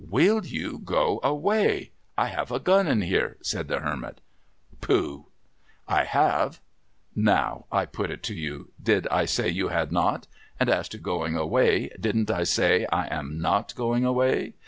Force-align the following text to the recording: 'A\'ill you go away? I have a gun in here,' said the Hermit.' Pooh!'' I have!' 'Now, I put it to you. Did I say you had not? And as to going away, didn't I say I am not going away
'A\'ill 0.11 0.43
you 0.43 0.79
go 0.79 1.19
away? 1.21 1.91
I 2.17 2.29
have 2.29 2.49
a 2.51 2.59
gun 2.59 2.87
in 2.87 3.03
here,' 3.03 3.37
said 3.43 3.67
the 3.67 3.81
Hermit.' 3.81 4.19
Pooh!'' 4.81 5.27
I 5.87 6.05
have!' 6.05 6.59
'Now, 7.15 7.65
I 7.71 7.85
put 7.85 8.09
it 8.09 8.23
to 8.23 8.33
you. 8.33 8.71
Did 8.81 9.05
I 9.09 9.25
say 9.25 9.47
you 9.47 9.67
had 9.67 9.91
not? 9.91 10.25
And 10.59 10.71
as 10.71 10.89
to 10.89 10.97
going 10.97 11.35
away, 11.35 11.91
didn't 11.99 12.31
I 12.31 12.45
say 12.45 12.87
I 12.91 13.13
am 13.13 13.39
not 13.39 13.75
going 13.75 14.03
away 14.03 14.55